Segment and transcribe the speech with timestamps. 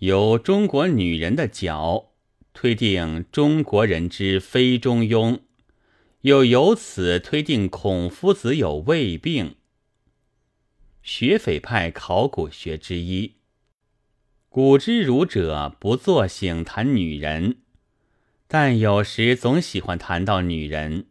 [0.00, 2.12] 由中国女人的脚
[2.54, 5.40] 推定中国人之非中庸，
[6.22, 9.56] 又由此推定孔夫子有胃病。
[11.02, 13.34] 学匪派考古学之一。
[14.48, 17.58] 古之儒者不作醒谈女人，
[18.48, 21.08] 但有时总喜欢谈到女人，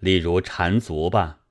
[0.00, 1.42] 例如缠足吧。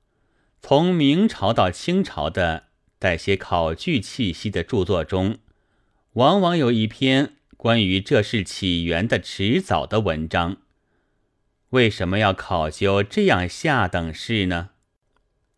[0.60, 2.64] 从明朝到清朝的
[2.98, 5.38] 带些考据气息的著作中，
[6.20, 10.58] 往往有一篇关于这事起源的迟早的文章。
[11.70, 14.68] 为什么要考究这样下等事呢？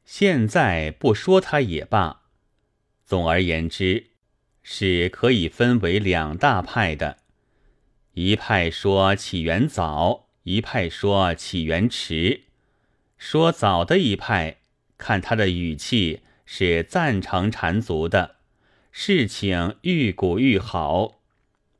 [0.04, 2.22] 现在不说它也罢。
[3.04, 4.10] 总而言之。
[4.62, 7.18] 是可以分为两大派的，
[8.12, 12.42] 一派说起源早，一派说起源迟。
[13.18, 14.58] 说早的一派，
[14.96, 18.36] 看他的语气是赞成缠足的，
[18.94, 21.22] 事情愈古愈好，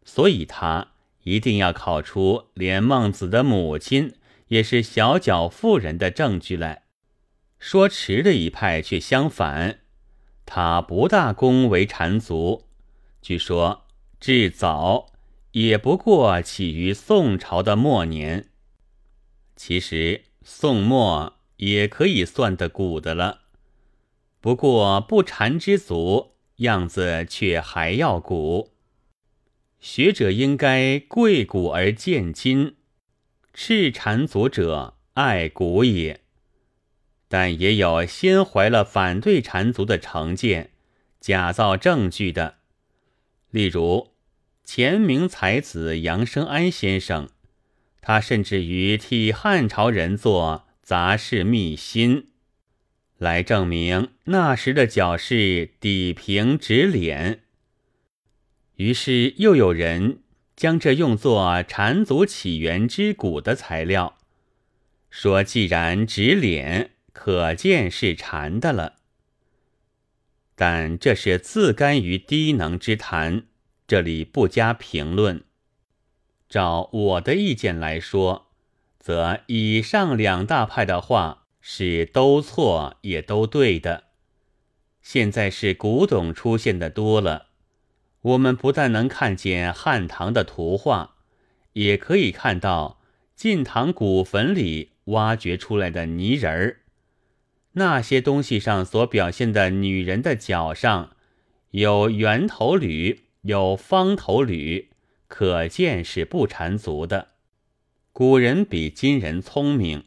[0.03, 0.93] 所以他
[1.25, 4.15] 一定要考出连孟子的母亲
[4.49, 6.85] 也是小脚妇人的证据来。
[7.59, 9.81] 说迟的一派却相反，
[10.47, 12.67] 他不大恭为缠足。
[13.21, 13.85] 据说
[14.19, 15.13] 至早
[15.53, 18.49] 也不过起于宋朝的末年，
[19.55, 23.43] 其实宋末也可以算得古的了。
[24.41, 28.73] 不过不缠之足样子却还要古。
[29.81, 32.77] 学者应该贵古而见今，
[33.53, 36.21] 赤缠足者爱古也。
[37.29, 40.71] 但也有先怀了反对缠足的成见，
[41.19, 42.57] 假造证据的。
[43.51, 44.13] 例如，
[44.65, 47.31] 前明才子杨生安先生，
[48.01, 52.29] 他甚至于替汉朝人做杂事秘辛，
[53.23, 57.43] 来证明那时的脚是底平直脸。
[58.75, 60.19] 于是又有人
[60.57, 64.19] 将这用作缠足起源之骨的材料，
[65.09, 68.95] 说既然直脸，可见是缠的了。
[70.57, 73.45] 但这是自甘于低能之谈，
[73.87, 75.45] 这里不加评论。
[76.49, 78.49] 照我的意见来说，
[78.99, 84.05] 则以上两大派的话是都错也都对的。
[85.01, 87.47] 现在是古董出现的多了，
[88.21, 91.15] 我们不但能看见汉唐的图画，
[91.75, 93.01] 也可以看到
[93.37, 96.81] 晋唐古坟里挖掘出来的泥人儿。
[97.75, 101.17] 那些东西上所表现的女人的脚上
[101.71, 104.91] 有圆头履，有方头履，
[105.29, 107.29] 可见是不缠足的。
[108.13, 110.05] 古人比今人聪明，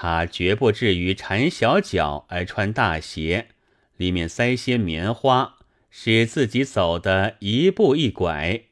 [0.00, 3.48] 他绝不至于缠小脚而穿大鞋，
[3.96, 5.58] 里面塞些棉花，
[5.90, 8.62] 使自己走的一步一拐。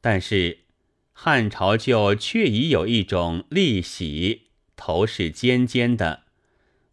[0.00, 0.64] 但是
[1.12, 6.24] 汉朝就确已有一种立喜，头是尖尖的。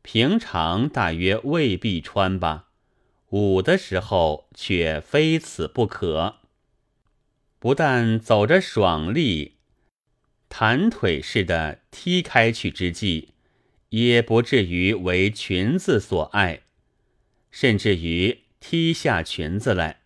[0.03, 2.67] 平常大约未必穿吧，
[3.29, 6.35] 舞的时候却非此不可。
[7.57, 9.56] 不但走着爽利，
[10.49, 13.29] 弹腿似的踢开去之际，
[13.89, 16.61] 也不至于为裙子所爱，
[17.51, 20.01] 甚至于踢下裙子来。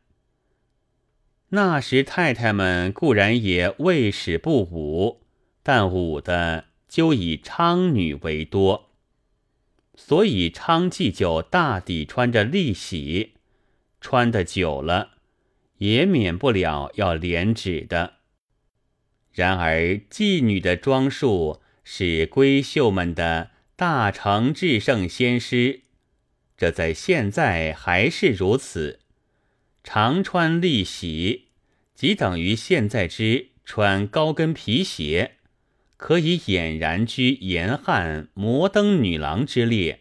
[1.49, 5.21] 那时太太们固然也未使不舞，
[5.61, 8.89] 但舞的就以娼女为多。
[9.95, 13.33] 所以娼妓就大抵穿着利喜，
[13.99, 15.11] 穿的久了，
[15.77, 18.20] 也免不了要连指的。
[19.33, 25.81] 然而妓女的装束是闺秀们的大成至圣先师，
[26.57, 28.99] 这在现在还是如此。
[29.83, 31.47] 常穿利喜，
[31.95, 35.37] 即等于现在之穿高跟皮鞋。
[35.97, 39.99] 可以俨然居严汉摩登女郎之列，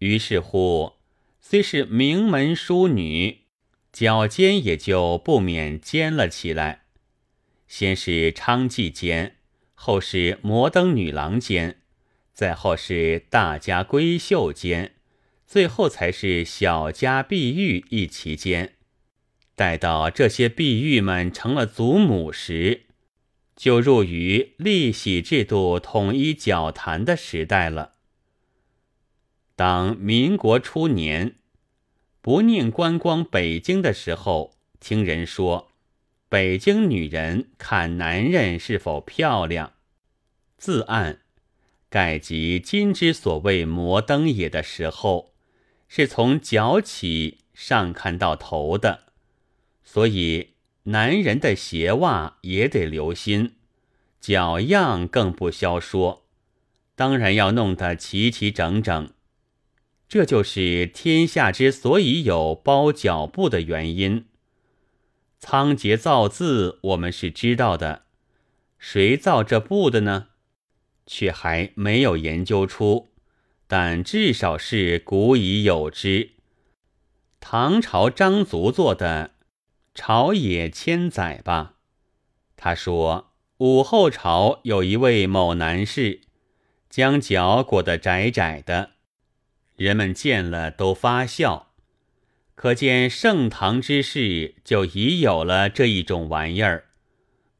[0.00, 0.94] 于是乎，
[1.40, 3.42] 虽是名门淑女，
[3.92, 6.85] 脚尖也就不免尖了起来。
[7.68, 9.36] 先是娼妓间，
[9.74, 11.80] 后是摩登女郎间，
[12.32, 14.94] 再后是大家闺秀间，
[15.46, 18.74] 最后才是小家碧玉一齐间。
[19.54, 22.82] 待到这些碧玉们成了祖母时，
[23.56, 27.92] 就入于立喜制度统一脚坛的时代了。
[29.54, 31.36] 当民国初年，
[32.20, 35.72] 不宁观光北京的时候，听人说，
[36.28, 39.74] 北京女人看男人是否漂亮，
[40.56, 41.20] 自按
[41.88, 45.34] 盖及今之所谓摩登也的时候，
[45.86, 49.04] 是从脚起上看到头的，
[49.84, 53.54] 所以男人的鞋袜也得留心，
[54.20, 56.26] 脚样更不消说，
[56.96, 59.10] 当然要弄得齐齐整整。
[60.08, 64.26] 这就是天下之所以有包脚布的原因。
[65.38, 68.04] 仓颉造字，我们是知道的，
[68.78, 70.28] 谁造这布的呢？
[71.06, 73.12] 却还没有研究出，
[73.66, 76.32] 但至少是古已有之。
[77.38, 79.32] 唐朝张族做的，
[79.94, 81.74] 朝野千载吧。
[82.56, 86.22] 他说，武后朝有一位某男士，
[86.90, 88.92] 将脚裹得窄窄的。
[89.76, 91.65] 人们见了都发笑，
[92.56, 96.86] 可见盛唐之事就已有了这一种玩意儿，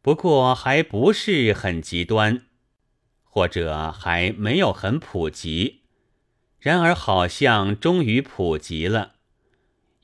[0.00, 2.46] 不过还不是很极端，
[3.22, 5.82] 或者还没有很普及。
[6.58, 9.16] 然而好像终于普及了，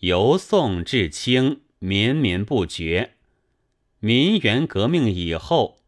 [0.01, 3.15] 由宋至清绵绵不绝。
[3.99, 5.79] 民元革命以后，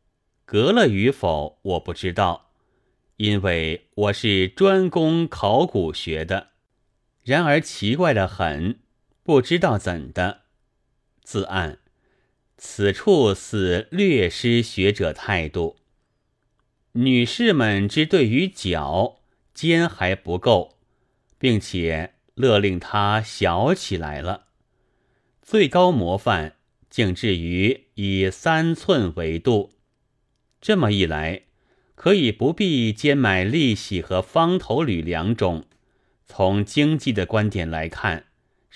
[0.46, 2.50] 革了与否我不知道。
[3.18, 6.48] 因为我是专攻考古学的，
[7.22, 8.80] 然而奇怪的很，
[9.24, 10.42] 不知道怎的。
[11.24, 11.80] 自按
[12.56, 15.76] 此处似略失学者态度。
[16.92, 19.20] 女士们之对于脚
[19.52, 20.76] 肩还不够，
[21.38, 24.44] 并且勒令它小起来了，
[25.42, 26.54] 最高模范
[26.88, 29.72] 竟至于以三寸为度。
[30.60, 31.42] 这么一来。
[31.96, 35.64] 可以不必兼买利息和方头履两种，
[36.26, 38.26] 从经济的观点来看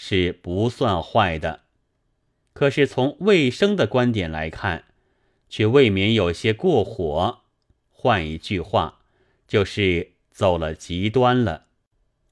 [0.01, 1.63] 是不算坏的。
[2.53, 4.85] 可是从卫生的观点来看，
[5.49, 7.41] 却未免有些过火。
[7.91, 9.01] 换一句话，
[9.49, 11.67] 就是走了极端了。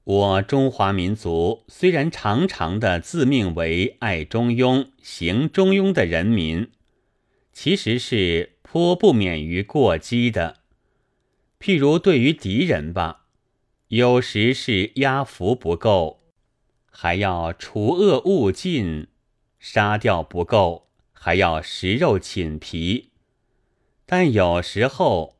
[0.05, 6.71] 我中华民族虽然常常的自命为爱中庸、行中庸的人民，
[7.51, 10.61] 其实是颇不免于过激的。
[11.59, 13.25] 譬如对于敌人吧，
[13.89, 16.21] 有时是压服不够，
[16.99, 19.05] 还要除恶务尽；
[19.59, 23.11] 杀掉不够，还要食肉寝皮。
[24.07, 25.37] 但有时候，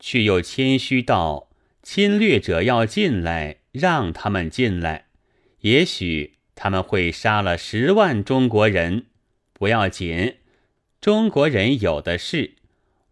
[0.00, 1.50] 却又谦虚到
[1.82, 5.08] 侵略者要进来，让他们进来，
[5.60, 9.04] 也许他们会杀了十万中国人，
[9.52, 10.36] 不要紧，
[11.02, 12.54] 中国人有的是，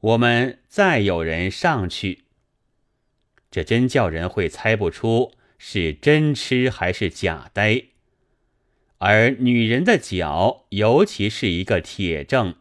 [0.01, 2.25] 我们再有人上去。
[3.51, 7.85] 这真叫人会猜不出是真痴还是假呆，
[8.99, 12.55] 而女人的脚尤其是一个铁证，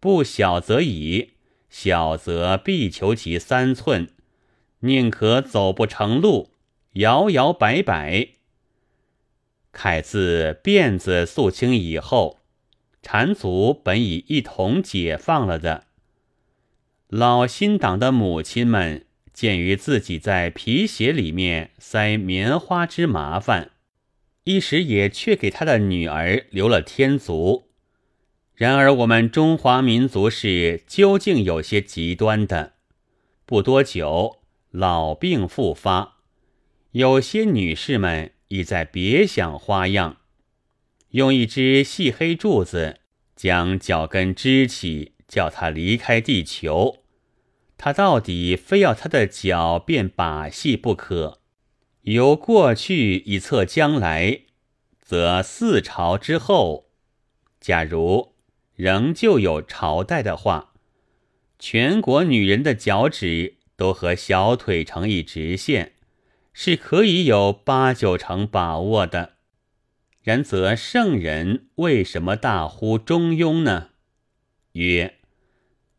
[0.00, 1.30] 不小则已，
[1.68, 4.08] 小则必求其三寸，
[4.80, 6.50] 宁可走不成路，
[6.94, 8.28] 摇摇摆摆。
[9.72, 12.40] 凯字辫子肃清以后，
[13.02, 15.84] 缠足本已一同解放了的，
[17.08, 19.06] 老新党的母亲们。
[19.32, 23.70] 鉴于自己在皮鞋里面塞棉花之麻烦，
[24.44, 27.68] 一时也却给他的女儿留了天足。
[28.54, 32.74] 然而我们中华民族是究竟有些极端的，
[33.46, 34.40] 不多久
[34.70, 36.18] 老病复发，
[36.92, 40.18] 有些女士们已在别想花样，
[41.10, 43.00] 用一只细黑柱子
[43.34, 47.01] 将脚跟支起，叫他离开地球。
[47.84, 51.40] 他到底非要他的脚变把戏不可。
[52.02, 54.42] 由过去以测将来，
[55.00, 56.86] 则四朝之后，
[57.58, 58.36] 假如
[58.76, 60.74] 仍旧有朝代的话，
[61.58, 65.94] 全国女人的脚趾都和小腿成一直线，
[66.52, 69.32] 是可以有八九成把握的。
[70.22, 73.88] 然则圣人为什么大呼中庸呢？
[74.74, 75.16] 曰。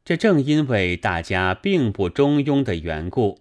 [0.05, 3.39] 这正因为大家并不中庸的缘故，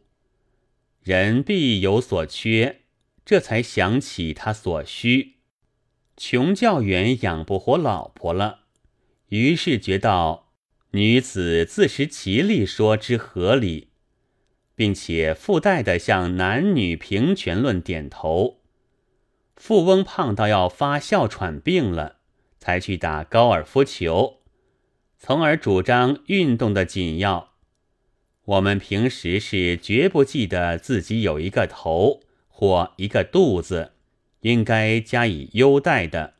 [1.03, 2.83] 人必有所缺，
[3.25, 5.39] 这才想起他所需。
[6.17, 8.61] 穷教员养不活老婆了，
[9.31, 10.53] 于是觉到
[10.93, 13.89] 女子自食其力说之合理，
[14.77, 18.61] 并且附带的向男女平权论点头。
[19.57, 22.19] 富翁胖到要发哮喘病了，
[22.61, 24.42] 才去打高尔夫球。
[25.25, 27.53] 从而主张运动的紧要。
[28.45, 33.93] 我们平时是绝不记得自己有一个头或一个肚子，
[34.41, 36.35] 应该加以优待的。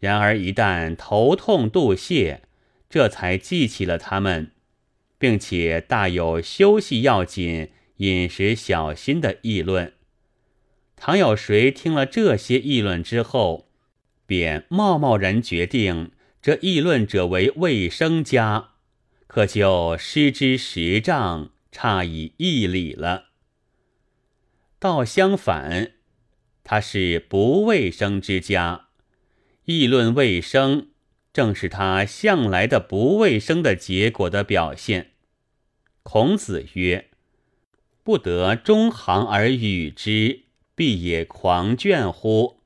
[0.00, 2.40] 然而一旦头痛肚泻，
[2.90, 4.50] 这才记起了他们，
[5.16, 9.92] 并且大有休息要紧、饮食小心的议论。
[10.96, 13.68] 倘有谁听了这些议论之后，
[14.26, 16.10] 便贸贸然决定。
[16.40, 18.70] 这议论者为卫生家，
[19.26, 23.30] 可就失之十丈，差以一里了。
[24.78, 25.92] 倒相反，
[26.62, 28.88] 他是不卫生之家，
[29.64, 30.90] 议论卫生，
[31.32, 35.12] 正是他向来的不卫生的结果的表现。
[36.04, 37.10] 孔子曰
[38.04, 40.44] ：“不得中行而与之，
[40.76, 42.60] 必也狂倦乎？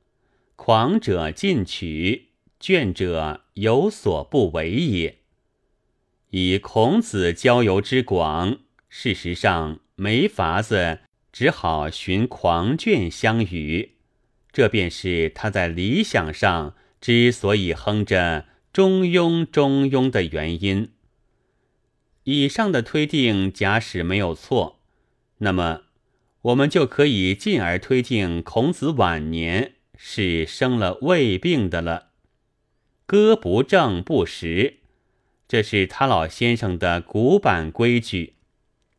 [0.54, 2.31] 狂者进取，
[2.62, 5.18] 倦者有所不为也。”
[6.30, 11.00] 以孔子交游之广，事实上没法子。
[11.32, 13.92] 只好寻狂倦相与，
[14.52, 20.90] 这便是他在理想上之所以哼着“中庸中庸”的原因。
[22.24, 24.80] 以上的推定假使没有错，
[25.38, 25.84] 那么
[26.42, 32.11] 我们就可以进而推定孔子晚年是生了胃病的了。
[33.12, 34.78] 歌不正不食，
[35.46, 38.36] 这是他老先生的古板规矩，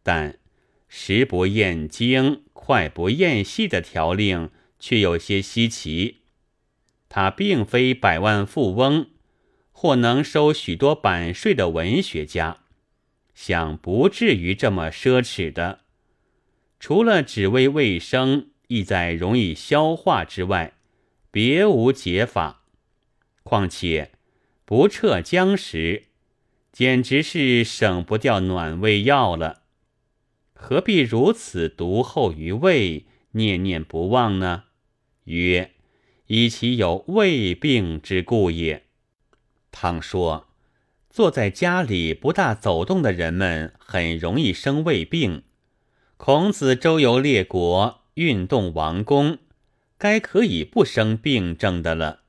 [0.04, 0.38] 但。
[0.88, 6.20] 食不厌精，快不厌细的条令却有些稀奇。
[7.10, 9.08] 他并非百万富翁，
[9.72, 12.60] 或能收许多版税的文学家，
[13.34, 15.80] 想不至于这么奢侈的。
[16.80, 20.74] 除了只为卫生，意在容易消化之外，
[21.32, 22.60] 别无解法。
[23.44, 24.12] 况且
[24.66, 26.06] 不撤姜食，
[26.72, 29.62] 简直是省不掉暖胃药了。
[30.54, 34.64] 何必如此独厚于胃，念念不忘呢？
[35.26, 35.72] 曰：
[36.28, 38.86] 以其有胃病之故也。
[39.72, 40.48] 倘说
[41.10, 45.44] 坐在家里不大走动的人们很容易生胃病，
[46.18, 49.38] 孔子周游列国，运动王宫，
[49.98, 52.23] 该可以不生病症的了。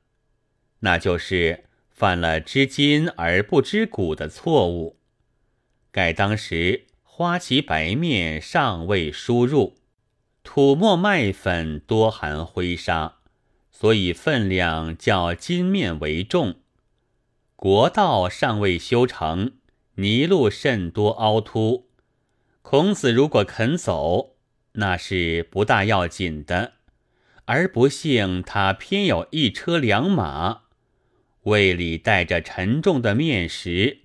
[0.85, 4.99] 那就是犯了知今而不知古的错误。
[5.91, 6.87] 盖当时。
[7.17, 9.77] 花旗白面尚未输入，
[10.43, 13.19] 土墨麦粉多含灰沙，
[13.71, 16.57] 所以分量较金面为重。
[17.55, 19.53] 国道尚未修成，
[19.95, 21.87] 泥路甚多凹凸。
[22.63, 24.35] 孔子如果肯走，
[24.73, 26.73] 那是不大要紧的，
[27.45, 30.63] 而不幸他偏有一车良马，
[31.45, 34.01] 胃里带着沉重的面食。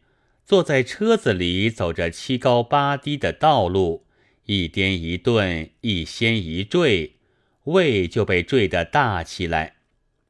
[0.46, 4.06] 坐在车子里，走着七高八低的道路，
[4.46, 7.18] 一颠一顿，一掀一坠，
[7.66, 9.76] 胃就被坠得大起来，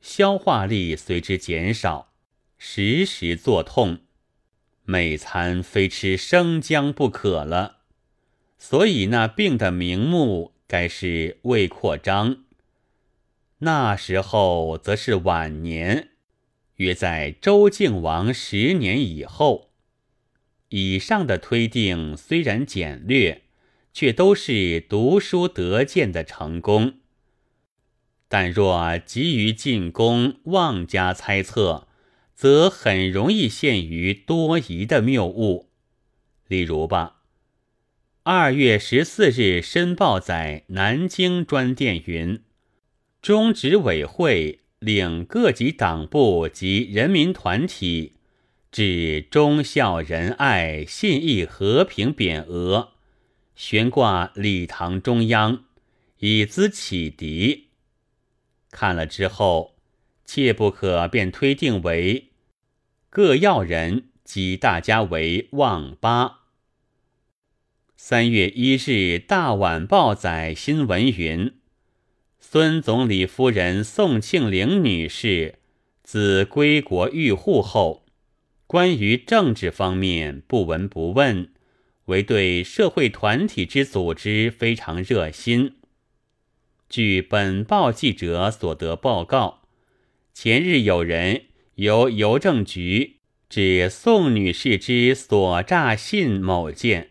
[0.02, 2.12] 消化力随之减少，
[2.58, 4.00] 时时作痛，
[4.84, 7.78] 每餐非吃生姜不可了。
[8.58, 12.44] 所以那病的名目该是胃扩张。
[13.60, 16.09] 那时候则是晚年，
[16.80, 19.72] 约在周敬王十年以后。
[20.70, 23.44] 以上的推定虽然简略，
[23.94, 26.96] 却都是读书得见的成功。
[28.28, 31.88] 但若急于进攻，妄加猜测，
[32.36, 35.72] 则很容易陷于多疑的谬误。
[36.48, 37.24] 例如吧，
[38.24, 42.44] 二月十四日，《申报》在南京专电云：
[43.22, 48.14] 中执委会令各级党部及人民团体。
[48.72, 52.92] 至忠孝仁爱信义和平匾额
[53.56, 55.64] 悬挂礼堂中央，
[56.20, 57.70] 以资启迪。
[58.70, 59.74] 看了之后，
[60.24, 62.30] 切不可便推定为
[63.10, 66.42] 各要人及大家为望八。
[67.98, 71.59] 三月一日，《大晚报》载新闻云：
[72.40, 75.60] 孙总理夫人宋庆龄女士
[76.02, 78.06] 自归国寓沪后。
[78.66, 81.52] 关于政治方面不闻不问，
[82.06, 85.76] 唯对社会团体之组织非常热心。
[86.88, 89.64] 据本报记者所得报告，
[90.34, 93.18] 前日有人由邮政局
[93.50, 97.10] 指宋女士之所诈信某件，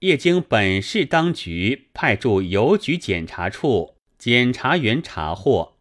[0.00, 3.95] 业经本市当局派驻邮局检查处
[4.26, 5.76] 检察员查获，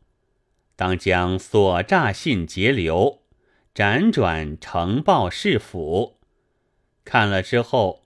[0.76, 3.24] 当将所诈信截留。
[3.74, 6.20] 辗转呈报市府，
[7.04, 8.06] 看了之后，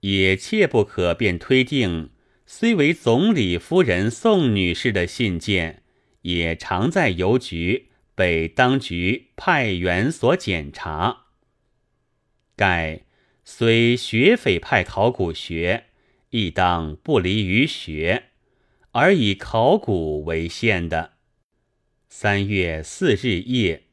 [0.00, 2.10] 也切不可便推定，
[2.44, 5.82] 虽为总理夫人宋女士的信件，
[6.20, 11.28] 也常在邮局被当局派员所检查。
[12.54, 13.06] 盖
[13.42, 15.86] 虽学匪派考古学，
[16.28, 18.27] 亦当不离于学，
[19.00, 21.12] 而以考古为限的。
[22.08, 23.87] 三月四日夜。